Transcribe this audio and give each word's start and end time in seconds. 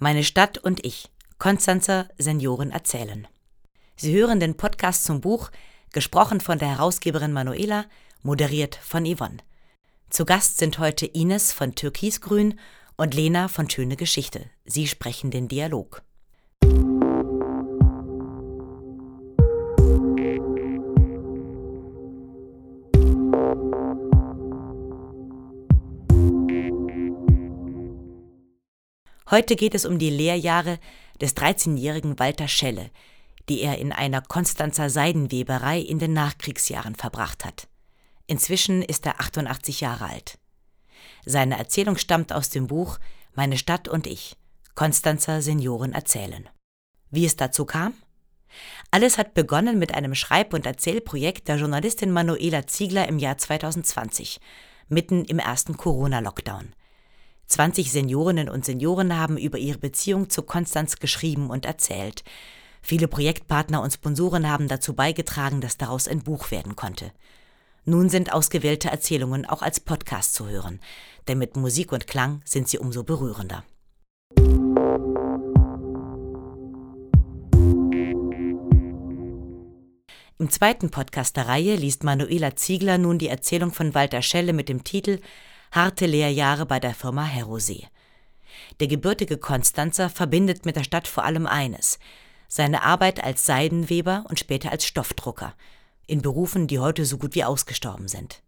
Meine 0.00 0.22
Stadt 0.24 0.58
und 0.58 0.86
ich. 0.86 1.10
Konstanzer 1.38 2.08
Senioren 2.18 2.70
erzählen. 2.70 3.28
Sie 3.96 4.14
hören 4.14 4.40
den 4.40 4.56
Podcast 4.56 5.04
zum 5.04 5.20
Buch, 5.20 5.50
gesprochen 5.92 6.40
von 6.40 6.58
der 6.58 6.68
Herausgeberin 6.68 7.32
Manuela, 7.32 7.84
moderiert 8.22 8.76
von 8.76 9.04
Yvonne. 9.04 9.38
Zu 10.10 10.24
Gast 10.24 10.56
sind 10.56 10.78
heute 10.78 11.04
Ines 11.04 11.52
von 11.52 11.74
Türkisgrün 11.74 12.58
und 12.96 13.12
Lena 13.12 13.46
von 13.46 13.68
Schöne 13.68 13.94
Geschichte. 13.94 14.46
Sie 14.64 14.86
sprechen 14.86 15.30
den 15.30 15.48
Dialog. 15.48 16.02
Heute 29.30 29.56
geht 29.56 29.74
es 29.74 29.84
um 29.84 29.98
die 29.98 30.08
Lehrjahre 30.08 30.78
des 31.20 31.36
13-jährigen 31.36 32.18
Walter 32.18 32.48
Schelle, 32.48 32.90
die 33.50 33.60
er 33.60 33.76
in 33.76 33.92
einer 33.92 34.22
Konstanzer 34.22 34.88
Seidenweberei 34.88 35.78
in 35.80 35.98
den 35.98 36.14
Nachkriegsjahren 36.14 36.94
verbracht 36.94 37.44
hat. 37.44 37.68
Inzwischen 38.28 38.82
ist 38.82 39.06
er 39.06 39.20
88 39.20 39.80
Jahre 39.80 40.04
alt. 40.04 40.38
Seine 41.24 41.58
Erzählung 41.58 41.96
stammt 41.96 42.32
aus 42.32 42.50
dem 42.50 42.66
Buch 42.66 42.98
Meine 43.34 43.56
Stadt 43.56 43.88
und 43.88 44.06
ich. 44.06 44.36
Konstanzer 44.74 45.40
Senioren 45.40 45.92
erzählen. 45.92 46.46
Wie 47.10 47.24
es 47.24 47.36
dazu 47.36 47.64
kam? 47.64 47.94
Alles 48.90 49.16
hat 49.16 49.32
begonnen 49.32 49.78
mit 49.78 49.94
einem 49.94 50.14
Schreib- 50.14 50.52
und 50.52 50.66
Erzählprojekt 50.66 51.48
der 51.48 51.56
Journalistin 51.56 52.12
Manuela 52.12 52.66
Ziegler 52.66 53.08
im 53.08 53.18
Jahr 53.18 53.38
2020, 53.38 54.40
mitten 54.88 55.24
im 55.24 55.38
ersten 55.38 55.78
Corona-Lockdown. 55.78 56.74
20 57.46 57.90
Seniorinnen 57.90 58.50
und 58.50 58.66
Senioren 58.66 59.16
haben 59.16 59.38
über 59.38 59.56
ihre 59.56 59.78
Beziehung 59.78 60.28
zu 60.28 60.42
Konstanz 60.42 60.96
geschrieben 60.96 61.48
und 61.48 61.64
erzählt. 61.64 62.24
Viele 62.82 63.08
Projektpartner 63.08 63.80
und 63.80 63.92
Sponsoren 63.92 64.50
haben 64.50 64.68
dazu 64.68 64.92
beigetragen, 64.92 65.62
dass 65.62 65.78
daraus 65.78 66.08
ein 66.08 66.22
Buch 66.22 66.50
werden 66.50 66.76
konnte. 66.76 67.10
Nun 67.88 68.10
sind 68.10 68.34
ausgewählte 68.34 68.90
Erzählungen 68.90 69.46
auch 69.46 69.62
als 69.62 69.80
Podcast 69.80 70.34
zu 70.34 70.46
hören, 70.46 70.78
denn 71.26 71.38
mit 71.38 71.56
Musik 71.56 71.90
und 71.90 72.06
Klang 72.06 72.42
sind 72.44 72.68
sie 72.68 72.78
umso 72.78 73.02
berührender. 73.02 73.64
Im 80.38 80.50
zweiten 80.50 80.90
Podcast 80.90 81.38
der 81.38 81.48
Reihe 81.48 81.76
liest 81.76 82.04
Manuela 82.04 82.56
Ziegler 82.56 82.98
nun 82.98 83.16
die 83.16 83.28
Erzählung 83.28 83.72
von 83.72 83.94
Walter 83.94 84.20
Schelle 84.20 84.52
mit 84.52 84.68
dem 84.68 84.84
Titel 84.84 85.20
harte 85.72 86.04
Lehrjahre 86.04 86.66
bei 86.66 86.80
der 86.80 86.92
Firma 86.92 87.24
Herosee. 87.24 87.86
Der 88.80 88.88
gebürtige 88.88 89.38
Konstanzer 89.38 90.10
verbindet 90.10 90.66
mit 90.66 90.76
der 90.76 90.84
Stadt 90.84 91.08
vor 91.08 91.24
allem 91.24 91.46
eines: 91.46 91.98
seine 92.48 92.82
Arbeit 92.82 93.24
als 93.24 93.46
Seidenweber 93.46 94.26
und 94.28 94.38
später 94.38 94.72
als 94.72 94.84
Stoffdrucker, 94.84 95.54
in 96.08 96.22
Berufen, 96.22 96.66
die 96.66 96.80
heute 96.80 97.04
so 97.04 97.18
gut 97.18 97.36
wie 97.36 97.44
ausgestorben 97.44 98.08
sind. 98.08 98.42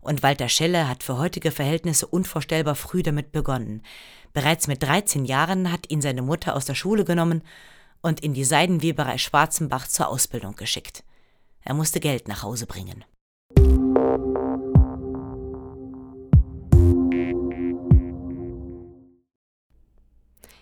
Und 0.00 0.22
Walter 0.22 0.50
Schelle 0.50 0.86
hat 0.86 1.02
für 1.02 1.16
heutige 1.16 1.50
Verhältnisse 1.50 2.06
unvorstellbar 2.06 2.74
früh 2.74 3.02
damit 3.02 3.32
begonnen. 3.32 3.80
Bereits 4.34 4.66
mit 4.66 4.82
13 4.82 5.24
Jahren 5.24 5.72
hat 5.72 5.90
ihn 5.90 6.02
seine 6.02 6.20
Mutter 6.20 6.54
aus 6.54 6.66
der 6.66 6.74
Schule 6.74 7.04
genommen 7.04 7.42
und 8.02 8.20
in 8.20 8.34
die 8.34 8.44
Seidenweberei 8.44 9.16
Schwarzenbach 9.16 9.88
zur 9.88 10.08
Ausbildung 10.08 10.56
geschickt. 10.56 11.04
Er 11.62 11.72
musste 11.72 12.00
Geld 12.00 12.28
nach 12.28 12.42
Hause 12.42 12.66
bringen. 12.66 13.04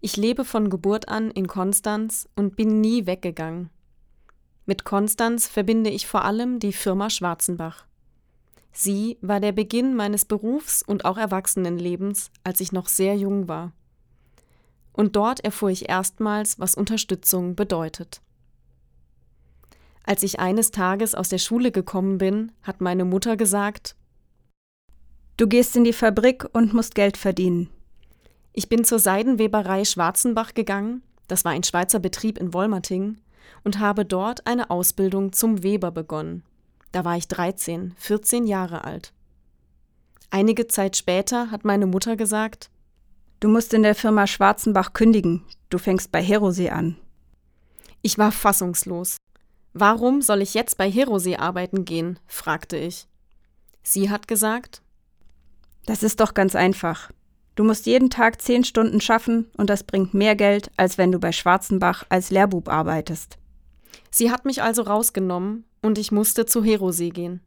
Ich 0.00 0.18
lebe 0.18 0.44
von 0.44 0.68
Geburt 0.68 1.08
an 1.08 1.30
in 1.30 1.48
Konstanz 1.48 2.28
und 2.36 2.56
bin 2.56 2.82
nie 2.82 3.06
weggegangen. 3.06 3.70
Mit 4.66 4.84
Konstanz 4.84 5.46
verbinde 5.46 5.90
ich 5.90 6.06
vor 6.06 6.24
allem 6.24 6.58
die 6.58 6.72
Firma 6.72 7.10
Schwarzenbach. 7.10 7.84
Sie 8.72 9.18
war 9.20 9.38
der 9.38 9.52
Beginn 9.52 9.94
meines 9.94 10.24
Berufs 10.24 10.82
und 10.82 11.04
auch 11.04 11.18
Erwachsenenlebens, 11.18 12.30
als 12.42 12.60
ich 12.60 12.72
noch 12.72 12.88
sehr 12.88 13.14
jung 13.14 13.46
war. 13.46 13.72
Und 14.92 15.16
dort 15.16 15.44
erfuhr 15.44 15.70
ich 15.70 15.88
erstmals, 15.88 16.58
was 16.58 16.74
Unterstützung 16.74 17.54
bedeutet. 17.54 18.20
Als 20.02 20.22
ich 20.22 20.40
eines 20.40 20.70
Tages 20.70 21.14
aus 21.14 21.28
der 21.28 21.38
Schule 21.38 21.70
gekommen 21.70 22.18
bin, 22.18 22.52
hat 22.62 22.80
meine 22.80 23.04
Mutter 23.04 23.36
gesagt 23.36 23.96
Du 25.36 25.48
gehst 25.48 25.74
in 25.74 25.82
die 25.82 25.92
Fabrik 25.92 26.46
und 26.52 26.74
musst 26.74 26.94
Geld 26.94 27.16
verdienen. 27.16 27.68
Ich 28.52 28.68
bin 28.68 28.84
zur 28.84 29.00
Seidenweberei 29.00 29.84
Schwarzenbach 29.84 30.54
gegangen, 30.54 31.02
das 31.26 31.44
war 31.44 31.52
ein 31.52 31.64
Schweizer 31.64 31.98
Betrieb 31.98 32.38
in 32.38 32.54
Wolmerting, 32.54 33.18
und 33.62 33.78
habe 33.78 34.04
dort 34.04 34.46
eine 34.46 34.70
Ausbildung 34.70 35.32
zum 35.32 35.62
Weber 35.62 35.90
begonnen. 35.90 36.42
Da 36.92 37.04
war 37.04 37.16
ich 37.16 37.28
13, 37.28 37.94
14 37.96 38.46
Jahre 38.46 38.84
alt. 38.84 39.12
Einige 40.30 40.66
Zeit 40.66 40.96
später 40.96 41.50
hat 41.50 41.64
meine 41.64 41.86
Mutter 41.86 42.16
gesagt, 42.16 42.70
Du 43.40 43.48
musst 43.48 43.74
in 43.74 43.82
der 43.82 43.94
Firma 43.94 44.26
Schwarzenbach 44.26 44.94
kündigen, 44.94 45.44
du 45.68 45.76
fängst 45.78 46.10
bei 46.10 46.22
Herosee 46.22 46.70
an. 46.70 46.96
Ich 48.00 48.16
war 48.16 48.32
fassungslos. 48.32 49.18
Warum 49.74 50.22
soll 50.22 50.40
ich 50.40 50.54
jetzt 50.54 50.78
bei 50.78 50.90
Herosee 50.90 51.36
arbeiten 51.36 51.84
gehen? 51.84 52.18
fragte 52.26 52.76
ich. 52.76 53.06
Sie 53.82 54.08
hat 54.08 54.28
gesagt, 54.28 54.82
Das 55.84 56.02
ist 56.02 56.20
doch 56.20 56.32
ganz 56.32 56.54
einfach. 56.54 57.10
Du 57.54 57.62
musst 57.62 57.86
jeden 57.86 58.10
Tag 58.10 58.42
zehn 58.42 58.64
Stunden 58.64 59.00
schaffen 59.00 59.50
und 59.56 59.70
das 59.70 59.84
bringt 59.84 60.12
mehr 60.12 60.34
Geld, 60.34 60.70
als 60.76 60.98
wenn 60.98 61.12
du 61.12 61.18
bei 61.18 61.30
Schwarzenbach 61.30 62.04
als 62.08 62.30
Lehrbub 62.30 62.68
arbeitest. 62.68 63.38
Sie 64.10 64.30
hat 64.30 64.44
mich 64.44 64.62
also 64.62 64.82
rausgenommen 64.82 65.64
und 65.82 65.98
ich 65.98 66.10
musste 66.10 66.46
zu 66.46 66.64
Herosee 66.64 67.10
gehen. 67.10 67.40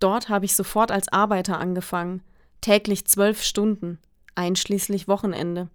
Dort 0.00 0.28
habe 0.28 0.44
ich 0.44 0.56
sofort 0.56 0.90
als 0.90 1.08
Arbeiter 1.08 1.58
angefangen, 1.58 2.22
täglich 2.60 3.06
zwölf 3.06 3.42
Stunden, 3.42 3.98
einschließlich 4.34 5.08
Wochenende. 5.08 5.68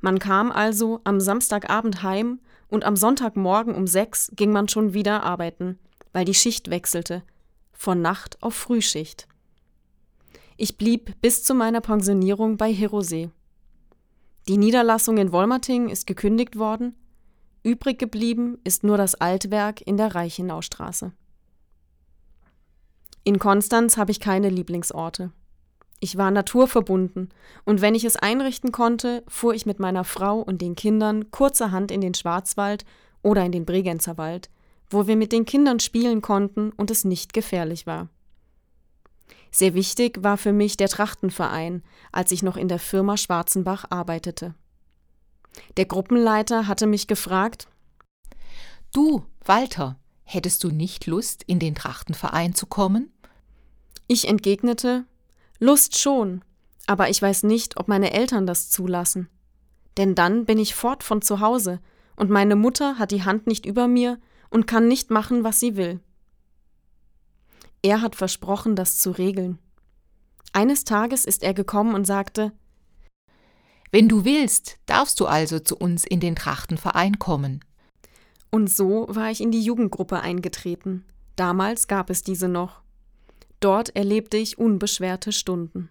Man 0.00 0.18
kam 0.18 0.52
also 0.52 1.00
am 1.04 1.20
Samstagabend 1.20 2.02
heim 2.02 2.40
und 2.68 2.84
am 2.84 2.94
Sonntagmorgen 2.94 3.74
um 3.74 3.86
sechs 3.86 4.30
ging 4.36 4.52
man 4.52 4.68
schon 4.68 4.92
wieder 4.92 5.22
arbeiten, 5.22 5.78
weil 6.12 6.26
die 6.26 6.34
Schicht 6.34 6.68
wechselte, 6.68 7.22
von 7.72 8.02
Nacht 8.02 8.42
auf 8.42 8.54
Frühschicht. 8.54 9.26
Ich 10.56 10.78
blieb 10.78 11.20
bis 11.20 11.42
zu 11.42 11.54
meiner 11.54 11.80
Pensionierung 11.80 12.56
bei 12.56 12.72
Hirosee. 12.72 13.30
Die 14.46 14.56
Niederlassung 14.56 15.18
in 15.18 15.32
Wolmerting 15.32 15.88
ist 15.88 16.06
gekündigt 16.06 16.58
worden. 16.58 16.94
Übrig 17.62 17.98
geblieben 17.98 18.58
ist 18.62 18.84
nur 18.84 18.96
das 18.96 19.14
Altwerk 19.14 19.80
in 19.80 19.96
der 19.96 20.14
Reichenaustraße. 20.14 21.12
In 23.24 23.38
Konstanz 23.38 23.96
habe 23.96 24.10
ich 24.10 24.20
keine 24.20 24.50
Lieblingsorte. 24.50 25.32
Ich 25.98 26.18
war 26.18 26.30
naturverbunden, 26.30 27.30
und 27.64 27.80
wenn 27.80 27.94
ich 27.94 28.04
es 28.04 28.16
einrichten 28.16 28.70
konnte, 28.70 29.24
fuhr 29.26 29.54
ich 29.54 29.64
mit 29.64 29.80
meiner 29.80 30.04
Frau 30.04 30.40
und 30.40 30.60
den 30.60 30.76
Kindern 30.76 31.30
kurzerhand 31.30 31.90
in 31.90 32.02
den 32.02 32.12
Schwarzwald 32.12 32.84
oder 33.22 33.44
in 33.44 33.52
den 33.52 33.64
Bregenzerwald, 33.64 34.50
Wald, 34.50 34.50
wo 34.90 35.06
wir 35.06 35.16
mit 35.16 35.32
den 35.32 35.46
Kindern 35.46 35.80
spielen 35.80 36.20
konnten 36.20 36.70
und 36.76 36.90
es 36.90 37.04
nicht 37.06 37.32
gefährlich 37.32 37.86
war. 37.86 38.08
Sehr 39.54 39.74
wichtig 39.74 40.24
war 40.24 40.36
für 40.36 40.52
mich 40.52 40.76
der 40.76 40.88
Trachtenverein, 40.88 41.84
als 42.10 42.32
ich 42.32 42.42
noch 42.42 42.56
in 42.56 42.66
der 42.66 42.80
Firma 42.80 43.16
Schwarzenbach 43.16 43.84
arbeitete. 43.88 44.56
Der 45.76 45.84
Gruppenleiter 45.84 46.66
hatte 46.66 46.88
mich 46.88 47.06
gefragt 47.06 47.68
Du, 48.92 49.24
Walter, 49.44 49.96
hättest 50.24 50.64
du 50.64 50.70
nicht 50.70 51.06
Lust, 51.06 51.44
in 51.44 51.60
den 51.60 51.76
Trachtenverein 51.76 52.56
zu 52.56 52.66
kommen? 52.66 53.12
Ich 54.08 54.26
entgegnete 54.26 55.04
Lust 55.60 56.00
schon, 56.00 56.42
aber 56.88 57.08
ich 57.08 57.22
weiß 57.22 57.44
nicht, 57.44 57.78
ob 57.78 57.86
meine 57.86 58.12
Eltern 58.12 58.48
das 58.48 58.70
zulassen. 58.70 59.28
Denn 59.96 60.16
dann 60.16 60.46
bin 60.46 60.58
ich 60.58 60.74
fort 60.74 61.04
von 61.04 61.22
zu 61.22 61.38
Hause, 61.38 61.78
und 62.16 62.28
meine 62.28 62.56
Mutter 62.56 62.98
hat 62.98 63.12
die 63.12 63.22
Hand 63.22 63.46
nicht 63.46 63.66
über 63.66 63.86
mir 63.86 64.18
und 64.50 64.66
kann 64.66 64.88
nicht 64.88 65.12
machen, 65.12 65.44
was 65.44 65.60
sie 65.60 65.76
will. 65.76 66.00
Er 67.84 68.00
hat 68.00 68.16
versprochen, 68.16 68.76
das 68.76 68.96
zu 68.96 69.10
regeln. 69.10 69.58
Eines 70.54 70.84
Tages 70.84 71.26
ist 71.26 71.42
er 71.42 71.52
gekommen 71.52 71.94
und 71.94 72.06
sagte 72.06 72.52
Wenn 73.92 74.08
du 74.08 74.24
willst, 74.24 74.78
darfst 74.86 75.20
du 75.20 75.26
also 75.26 75.58
zu 75.58 75.76
uns 75.76 76.06
in 76.06 76.18
den 76.18 76.34
Trachtenverein 76.34 77.18
kommen. 77.18 77.62
Und 78.50 78.70
so 78.70 79.06
war 79.10 79.30
ich 79.30 79.42
in 79.42 79.50
die 79.50 79.60
Jugendgruppe 79.60 80.20
eingetreten. 80.20 81.04
Damals 81.36 81.86
gab 81.86 82.08
es 82.08 82.22
diese 82.22 82.48
noch. 82.48 82.80
Dort 83.60 83.94
erlebte 83.94 84.38
ich 84.38 84.56
unbeschwerte 84.56 85.30
Stunden. 85.30 85.90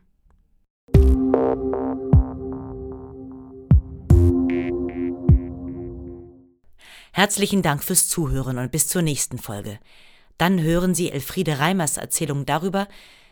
Herzlichen 7.11 7.61
Dank 7.61 7.83
fürs 7.83 8.07
Zuhören 8.07 8.57
und 8.57 8.71
bis 8.71 8.87
zur 8.87 9.03
nächsten 9.03 9.37
Folge. 9.37 9.77
Dann 10.43 10.61
hören 10.61 10.93
Sie 10.93 11.09
Elfriede 11.09 11.59
Reimers 11.59 11.95
Erzählung 11.95 12.45
darüber, 12.45 12.89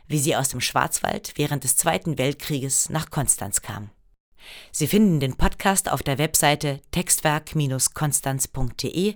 wie 0.08 0.18
sie 0.18 0.38
aus 0.38 0.48
dem 0.48 0.62
Schwarzwald 0.62 1.34
während 1.36 1.66
des 1.66 1.76
Zweiten 1.76 2.18
Weltkrieges 2.18 2.90
nach 2.90 3.10
Konstanz 3.10 3.62
kam. 3.62 3.90
Sie 4.72 4.88
finden 4.88 5.20
den 5.20 5.36
Podcast 5.36 5.92
auf 5.92 6.04
der 6.04 6.18
Webseite 6.18 6.80
textwerk-konstanz.de 6.92 9.16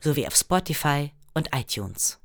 sowie 0.00 0.26
auf 0.26 0.36
Spotify 0.36 1.12
und 1.32 1.48
iTunes. 1.54 2.19